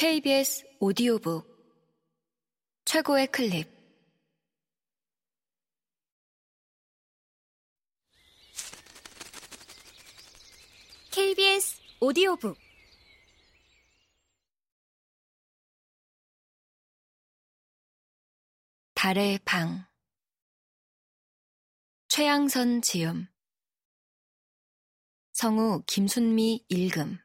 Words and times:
KBS 0.00 0.64
오디오북. 0.78 1.46
최고의 2.86 3.26
클립. 3.26 3.68
KBS 11.10 11.82
오디오북. 12.00 12.56
달의 18.94 19.40
방. 19.44 19.84
최양선 22.08 22.80
지음. 22.80 23.28
성우 25.32 25.82
김순미 25.86 26.64
읽음 26.70 27.18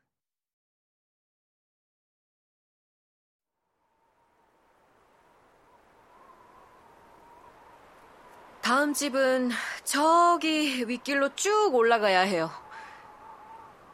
다음 8.65 8.95
집은 8.95 9.51
저기 9.83 10.89
윗길로 10.89 11.35
쭉 11.35 11.75
올라가야 11.75 12.21
해요. 12.21 12.49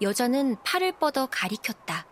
여자는 0.01 0.63
팔을 0.63 0.93
뻗어 0.93 1.25
가리켰다. 1.25 2.07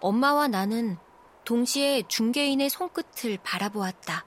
엄마와 0.00 0.48
나는 0.48 0.98
동시에 1.46 2.02
중개인의 2.06 2.68
손끝을 2.68 3.38
바라보았다. 3.42 4.26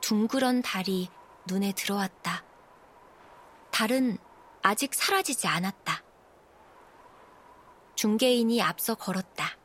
둥그런 0.00 0.60
달이 0.60 1.08
눈에 1.46 1.70
들어왔다. 1.70 2.42
달은 3.70 4.18
아직 4.62 4.92
사라지지 4.92 5.46
않았다. 5.46 6.02
중개인이 7.94 8.60
앞서 8.60 8.96
걸었다. 8.96 9.61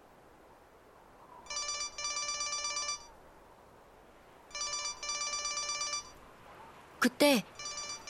그때 6.99 7.43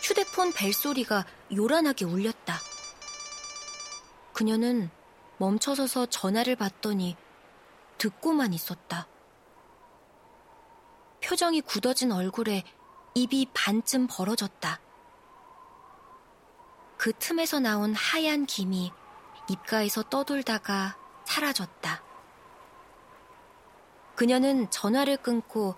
휴대폰 0.01 0.53
벨소리가 0.53 1.25
요란하게 1.53 2.05
울렸다. 2.05 2.55
그녀는 4.33 4.89
멈춰서서 5.37 6.07
전화를 6.07 6.55
받더니 6.55 7.17
듣고만 7.97 8.53
있었다. 8.53 9.07
표정이 11.23 11.61
굳어진 11.61 12.11
얼굴에 12.11 12.63
입이 13.15 13.47
반쯤 13.53 14.07
벌어졌다. 14.07 14.79
그 16.97 17.13
틈에서 17.13 17.59
나온 17.59 17.93
하얀 17.93 18.45
김이 18.45 18.91
입가에서 19.49 20.03
떠돌다가 20.03 20.97
사라졌다. 21.25 22.03
그녀는 24.15 24.69
전화를 24.71 25.17
끊고 25.17 25.75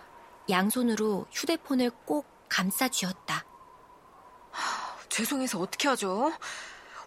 양손으로 0.50 1.28
휴대폰을 1.32 1.92
꼭 2.06 2.39
감싸 2.50 2.88
쥐었다. 2.88 3.46
죄송해서 5.10 5.60
어떻게 5.60 5.88
하죠? 5.88 6.32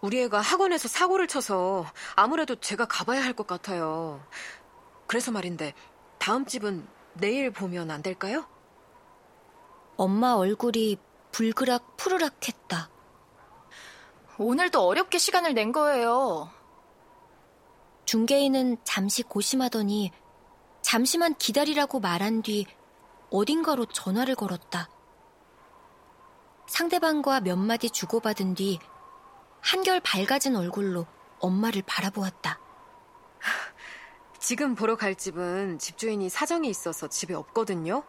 우리 0.01 0.21
애가 0.23 0.41
학원에서 0.41 0.87
사고를 0.87 1.27
쳐서 1.27 1.85
아무래도 2.15 2.55
제가 2.55 2.85
가봐야 2.85 3.23
할 3.23 3.33
것 3.33 3.47
같아요. 3.47 4.25
그래서 5.07 5.31
말인데 5.31 5.73
다음 6.17 6.45
집은 6.45 6.87
내일 7.13 7.51
보면 7.51 7.91
안 7.91 8.01
될까요? 8.01 8.45
엄마 9.95 10.33
얼굴이 10.33 10.97
불그락 11.31 11.97
푸르락 11.97 12.47
했다. 12.47 12.89
오늘도 14.37 14.81
어렵게 14.81 15.17
시간을 15.19 15.53
낸 15.53 15.71
거예요. 15.71 16.49
중개인은 18.05 18.77
잠시 18.83 19.23
고심하더니 19.23 20.11
잠시만 20.81 21.35
기다리라고 21.35 21.99
말한 21.99 22.41
뒤 22.41 22.65
어딘가로 23.31 23.85
전화를 23.85 24.35
걸었다. 24.35 24.89
상대방과 26.67 27.41
몇 27.41 27.57
마디 27.57 27.89
주고받은 27.89 28.55
뒤 28.55 28.79
한결 29.61 29.99
밝아진 29.99 30.55
얼굴로 30.55 31.05
엄마를 31.39 31.83
바라보았다. 31.85 32.59
지금 34.39 34.75
보러 34.75 34.95
갈 34.97 35.15
집은 35.15 35.79
집주인이 35.79 36.29
사정이 36.29 36.69
있어서 36.69 37.07
집에 37.07 37.33
없거든요. 37.33 38.03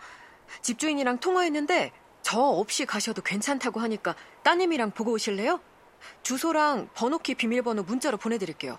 집주인이랑 0.62 1.19
통화했는데 1.19 1.92
저 2.22 2.41
없이 2.41 2.87
가셔도 2.87 3.22
괜찮다고 3.22 3.81
하니까 3.81 4.15
따님이랑 4.42 4.92
보고 4.92 5.12
오실래요? 5.12 5.60
주소랑 6.22 6.91
번호키 6.94 7.34
비밀번호 7.36 7.82
문자로 7.84 8.16
보내드릴게요. 8.19 8.78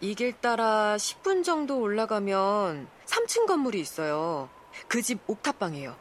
이 0.00 0.14
길 0.14 0.32
따라 0.40 0.96
10분 0.96 1.44
정도 1.44 1.78
올라가면 1.80 2.88
3층 3.06 3.46
건물이 3.46 3.80
있어요. 3.80 4.50
그 4.88 5.02
집 5.02 5.20
옥탑방이에요. 5.26 5.96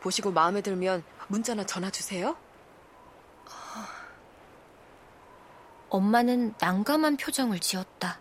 보시고 0.00 0.32
마음에 0.32 0.60
들면 0.60 1.04
문자나 1.28 1.64
전화 1.64 1.90
주세요. 1.90 2.36
엄마는 5.88 6.54
난감한 6.60 7.16
표정을 7.16 7.58
지었다. 7.58 8.20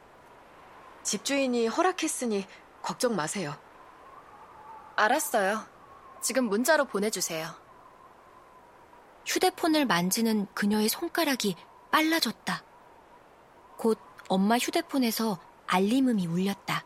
집주인이 1.04 1.68
허락했으니 1.68 2.48
걱정 2.82 3.16
마세요. 3.16 3.56
알았어요. 4.96 5.66
지금 6.22 6.46
문자로 6.46 6.86
보내주세요. 6.86 7.48
휴대폰을 9.26 9.86
만지는 9.86 10.48
그녀의 10.54 10.90
손가락이 10.90 11.56
빨라졌다. 11.92 12.64
곧 13.78 14.00
엄마 14.28 14.58
휴대폰에서 14.58 15.40
알림음이 15.68 16.26
울렸다. 16.28 16.84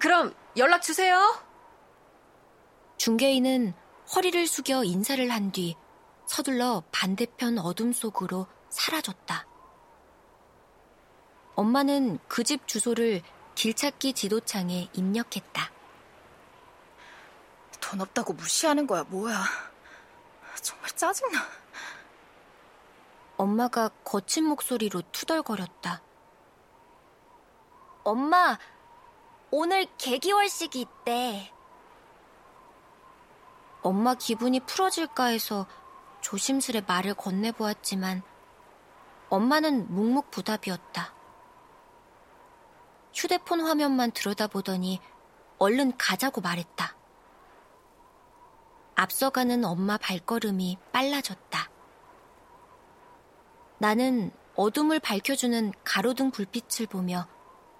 그럼 0.00 0.34
연락 0.56 0.82
주세요. 0.82 1.49
중개인은 3.04 3.72
허리를 4.14 4.46
숙여 4.46 4.84
인사를 4.84 5.30
한 5.30 5.52
뒤 5.52 5.74
서둘러 6.26 6.82
반대편 6.92 7.58
어둠 7.58 7.94
속으로 7.94 8.46
사라졌다. 8.68 9.46
엄마는 11.54 12.18
그 12.28 12.44
집 12.44 12.68
주소를 12.68 13.22
길찾기 13.54 14.12
지도창에 14.12 14.90
입력했다. 14.92 15.70
돈 17.80 18.02
없다고 18.02 18.34
무시하는 18.34 18.86
거야, 18.86 19.02
뭐야. 19.04 19.44
정말 20.60 20.90
짜증나. 20.90 21.40
엄마가 23.38 23.88
거친 24.04 24.44
목소리로 24.44 25.00
투덜거렸다. 25.10 26.02
엄마, 28.04 28.58
오늘 29.50 29.86
개기월식이 29.96 30.82
있대. 30.82 31.50
엄마 33.82 34.14
기분이 34.14 34.60
풀어질까 34.60 35.26
해서 35.26 35.66
조심스레 36.20 36.82
말을 36.86 37.14
건네보았지만 37.14 38.22
엄마는 39.30 39.94
묵묵부답이었다. 39.94 41.14
휴대폰 43.14 43.60
화면만 43.60 44.12
들여다보더니 44.12 45.00
얼른 45.58 45.96
가자고 45.96 46.40
말했다. 46.40 46.96
앞서가는 48.96 49.64
엄마 49.64 49.96
발걸음이 49.96 50.78
빨라졌다. 50.92 51.70
나는 53.78 54.30
어둠을 54.56 55.00
밝혀주는 55.00 55.72
가로등 55.84 56.32
불빛을 56.32 56.86
보며 56.86 57.26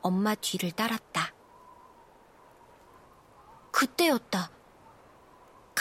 엄마 0.01 0.35
뒤를 0.35 0.71
따랐다. 0.73 1.35
그때였다. 3.71 4.51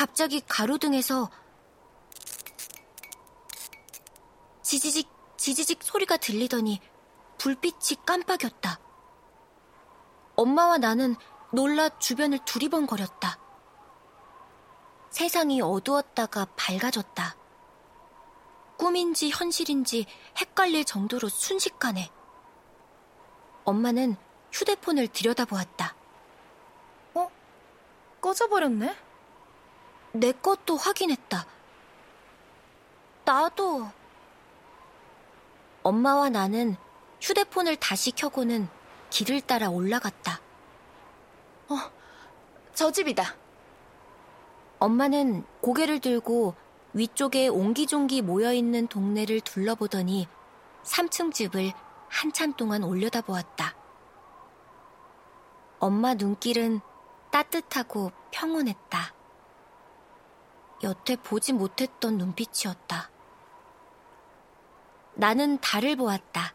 갑자기 0.09 0.41
가로등에서 0.47 1.29
지지직, 4.63 5.07
지지직 5.37 5.83
소리가 5.83 6.17
들리더니 6.17 6.81
불빛이 7.37 8.03
깜빡였다. 8.07 8.79
엄마와 10.35 10.79
나는 10.79 11.15
놀라 11.51 11.89
주변을 11.99 12.39
두리번거렸다. 12.43 13.37
세상이 15.11 15.61
어두웠다가 15.61 16.47
밝아졌다. 16.55 17.35
꿈인지 18.77 19.29
현실인지 19.29 20.07
헷갈릴 20.41 20.85
정도로 20.85 21.29
순식간에 21.29 22.09
엄마는 23.63 24.15
휴대폰을 24.51 25.09
들여다보았다. 25.09 25.95
어? 27.13 27.31
꺼져버렸네? 28.21 29.08
내 30.11 30.31
것도 30.31 30.77
확인했다. 30.77 31.45
나도. 33.25 33.87
엄마와 35.83 36.29
나는 36.29 36.75
휴대폰을 37.21 37.75
다시 37.75 38.11
켜고는 38.11 38.67
길을 39.09 39.41
따라 39.41 39.69
올라갔다. 39.69 40.39
어, 41.69 41.75
저 42.73 42.91
집이다. 42.91 43.35
엄마는 44.79 45.45
고개를 45.61 45.99
들고 45.99 46.55
위쪽에 46.93 47.47
옹기종기 47.47 48.21
모여있는 48.21 48.87
동네를 48.87 49.41
둘러보더니 49.41 50.27
3층 50.83 51.33
집을 51.33 51.73
한참 52.07 52.53
동안 52.53 52.83
올려다보았다. 52.83 53.75
엄마 55.79 56.13
눈길은 56.15 56.81
따뜻하고 57.31 58.11
평온했다. 58.31 59.18
여태 60.83 61.15
보지 61.15 61.53
못했던 61.53 62.17
눈빛이었다. 62.17 63.09
나는 65.15 65.59
달을 65.59 65.95
보았다. 65.95 66.53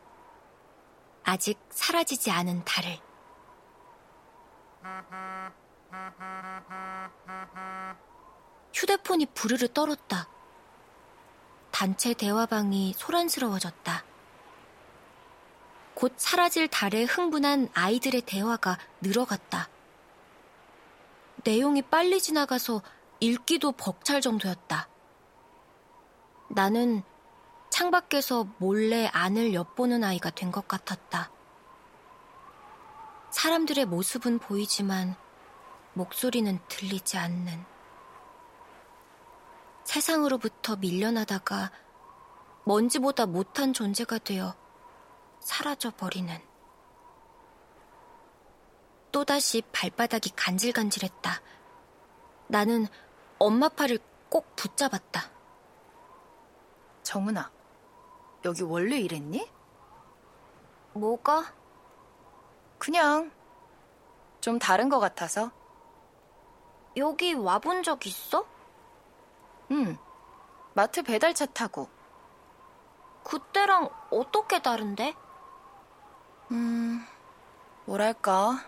아직 1.22 1.58
사라지지 1.70 2.30
않은 2.30 2.64
달을. 2.64 2.98
휴대폰이 8.72 9.26
부르르 9.26 9.68
떨었다. 9.68 10.28
단체 11.70 12.14
대화방이 12.14 12.94
소란스러워졌다. 12.96 14.04
곧 15.94 16.12
사라질 16.16 16.68
달에 16.68 17.04
흥분한 17.04 17.68
아이들의 17.74 18.22
대화가 18.22 18.78
늘어갔다. 19.00 19.68
내용이 21.44 21.82
빨리 21.82 22.20
지나가서 22.20 22.82
읽기도 23.24 23.72
벅찰 23.72 24.20
정도였다. 24.20 24.86
나는 26.50 27.02
창밖에서 27.70 28.46
몰래 28.58 29.06
안을 29.06 29.54
엿보는 29.54 30.04
아이가 30.04 30.28
된 30.28 30.52
것 30.52 30.68
같았다. 30.68 31.30
사람들의 33.30 33.86
모습은 33.86 34.38
보이지만 34.40 35.16
목소리는 35.94 36.58
들리지 36.68 37.16
않는. 37.16 37.64
세상으로부터 39.84 40.76
밀려나다가 40.76 41.70
먼지보다 42.64 43.24
못한 43.24 43.72
존재가 43.72 44.18
되어 44.18 44.54
사라져버리는. 45.40 46.38
또다시 49.12 49.62
발바닥이 49.72 50.30
간질간질했다. 50.36 51.40
나는 52.48 52.86
엄마 53.38 53.68
팔을 53.68 53.98
꼭 54.28 54.54
붙잡았다. 54.56 55.22
정은아, 57.02 57.50
여기 58.44 58.62
원래 58.62 58.98
이랬니? 58.98 59.50
뭐가? 60.92 61.52
그냥 62.78 63.30
좀 64.40 64.58
다른 64.58 64.88
것 64.88 65.00
같아서. 65.00 65.50
여기 66.96 67.32
와본 67.34 67.82
적 67.82 68.06
있어? 68.06 68.46
응. 69.70 69.98
마트 70.74 71.02
배달차 71.02 71.46
타고. 71.46 71.88
그때랑 73.24 73.88
어떻게 74.10 74.60
다른데? 74.60 75.14
음, 76.52 77.04
뭐랄까. 77.86 78.64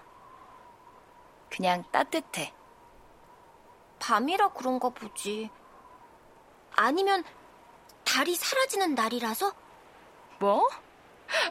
그냥 1.50 1.84
따뜻해. 1.92 2.56
밤이라 4.06 4.50
그런가 4.50 4.88
보지. 4.91 5.50
아니면 6.76 7.25
달이 8.05 8.37
사라지는 8.37 8.94
날이라서? 8.94 9.53
뭐? 10.38 10.69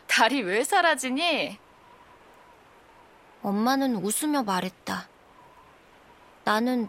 달이 0.07 0.41
왜 0.43 0.63
사라지니? 0.63 1.59
엄마는 3.43 3.97
웃으며 3.97 4.43
말했다. 4.43 5.09
나는 6.45 6.87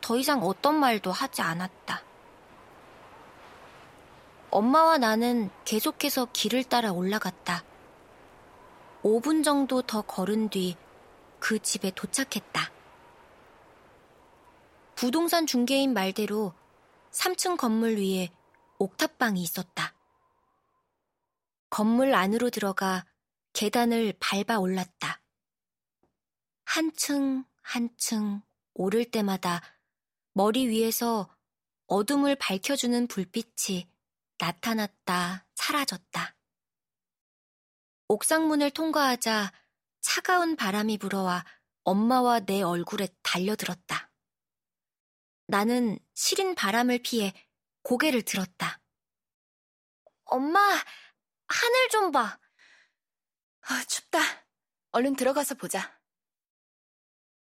더 0.00 0.16
이상 0.16 0.40
어떤 0.44 0.78
말도 0.78 1.10
하지 1.10 1.42
않았다. 1.42 2.02
엄마와 4.52 4.98
나는 4.98 5.50
계속해서 5.64 6.28
길을 6.32 6.62
따라 6.62 6.92
올라갔다. 6.92 7.64
5분 9.02 9.42
정도 9.42 9.82
더 9.82 10.02
걸은 10.02 10.48
뒤 10.48 10.76
그 11.40 11.58
집에 11.58 11.90
도착했다. 11.90 12.70
부동산 15.02 15.48
중개인 15.48 15.94
말대로 15.94 16.54
3층 17.10 17.56
건물 17.56 17.96
위에 17.96 18.30
옥탑방이 18.78 19.42
있었다. 19.42 19.96
건물 21.70 22.14
안으로 22.14 22.50
들어가 22.50 23.04
계단을 23.52 24.14
밟아 24.20 24.60
올랐다. 24.60 25.20
한층 26.64 27.44
한층 27.62 28.42
오를 28.74 29.04
때마다 29.04 29.60
머리 30.34 30.68
위에서 30.68 31.28
어둠을 31.88 32.36
밝혀주는 32.36 33.08
불빛이 33.08 33.88
나타났다, 34.38 35.46
사라졌다. 35.56 36.36
옥상문을 38.06 38.70
통과하자 38.70 39.52
차가운 40.00 40.54
바람이 40.54 40.98
불어와 40.98 41.44
엄마와 41.82 42.38
내 42.46 42.62
얼굴에 42.62 43.08
달려들었다. 43.22 44.11
나는 45.52 45.98
시린 46.14 46.54
바람을 46.54 47.00
피해 47.02 47.34
고개를 47.82 48.22
들었다. 48.22 48.80
엄마, 50.24 50.58
하늘 51.46 51.88
좀 51.90 52.10
봐. 52.10 52.40
아, 53.60 53.84
춥다. 53.86 54.18
얼른 54.92 55.14
들어가서 55.14 55.56
보자. 55.56 56.00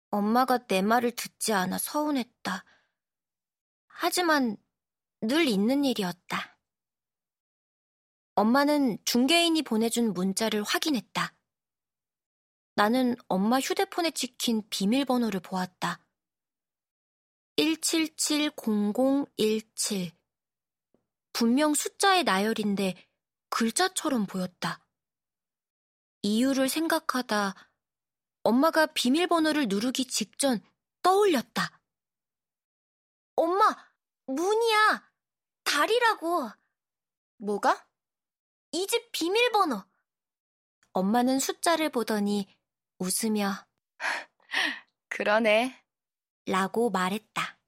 엄마가 0.10 0.66
내 0.66 0.82
말을 0.82 1.12
듣지 1.12 1.54
않아 1.54 1.78
서운했다. 1.78 2.66
하지만 3.86 4.58
늘 5.22 5.48
있는 5.48 5.86
일이었다. 5.86 6.58
엄마는 8.34 8.98
중개인이 9.06 9.62
보내준 9.62 10.14
문자를 10.14 10.64
확인했다. 10.64 11.36
나는 12.74 13.16
엄마 13.28 13.60
휴대폰에 13.60 14.10
찍힌 14.10 14.68
비밀번호를 14.72 15.42
보았다. 15.42 16.04
1770017. 17.60 20.16
분명 21.34 21.74
숫자의 21.74 22.24
나열인데 22.24 22.96
글자처럼 23.50 24.28
보였다. 24.28 24.86
이유를 26.22 26.70
생각하다 26.70 27.54
엄마가 28.44 28.86
비밀번호를 28.88 29.68
누르기 29.68 30.08
직전 30.08 30.62
떠올렸다. 31.02 31.82
엄마, 33.36 33.76
문이야. 34.28 35.12
달이라고. 35.66 36.50
뭐가? 37.40 37.86
이 38.72 38.88
집 38.88 39.12
비밀번호. 39.12 39.84
엄마는 40.94 41.40
숫자를 41.40 41.90
보더니 41.90 42.48
웃으며 43.00 43.68
그러네. 45.10 45.84
라고 46.46 46.90
말했다. 46.90 47.59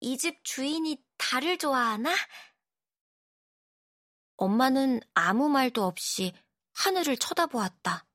이 0.00 0.16
집 0.18 0.44
주인이 0.44 1.02
달을 1.16 1.58
좋아하나? 1.58 2.14
엄마는 4.36 5.00
아무 5.14 5.48
말도 5.48 5.84
없이 5.84 6.32
하늘을 6.74 7.16
쳐다보았다. 7.16 8.06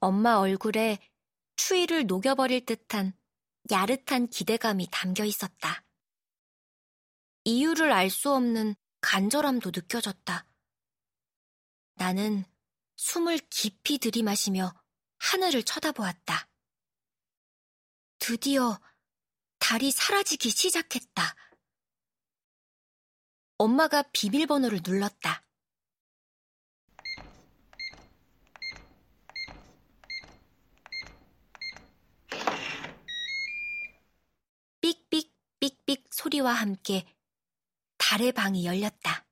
엄마 0.00 0.36
얼굴에 0.36 0.98
추위를 1.56 2.06
녹여버릴 2.06 2.64
듯한 2.64 3.12
야릇한 3.70 4.28
기대감이 4.28 4.88
담겨 4.90 5.24
있었다. 5.24 5.84
이유를 7.44 7.92
알 7.92 8.08
수 8.08 8.32
없는 8.32 8.74
간절함도 9.00 9.72
느껴졌다. 9.74 10.46
나는 11.94 12.44
숨을 12.96 13.38
깊이 13.50 13.98
들이마시며 13.98 14.72
하늘을 15.18 15.62
쳐다보았다. 15.64 16.48
드디어 18.18 18.80
달이 19.68 19.90
사라지기 19.90 20.48
시작했다. 20.48 21.36
엄마가 23.58 24.02
비밀번호를 24.14 24.80
눌렀다. 24.82 25.44
삑삑 34.80 35.34
삑삑 35.60 36.06
소리와 36.14 36.54
함께 36.54 37.04
달의 37.98 38.32
방이 38.32 38.64
열렸다. 38.64 39.26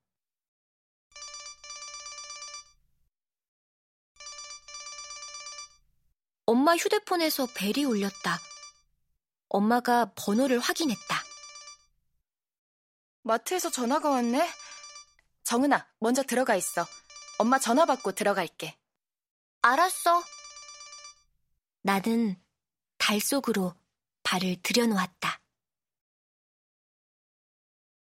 엄마 6.44 6.76
휴대폰에서 6.76 7.48
벨이 7.54 7.86
울렸다. 7.86 8.55
엄마가 9.48 10.12
번호를 10.14 10.58
확인했다. 10.58 11.22
마트에서 13.22 13.70
전화가 13.70 14.10
왔네. 14.10 14.48
정은아, 15.44 15.86
먼저 16.00 16.22
들어가 16.22 16.56
있어. 16.56 16.86
엄마 17.38 17.58
전화 17.58 17.84
받고 17.84 18.12
들어갈게. 18.12 18.78
알았어. 19.62 20.22
나는 21.82 22.40
달 22.98 23.20
속으로 23.20 23.74
발을 24.22 24.56
들여놓았다. 24.62 25.40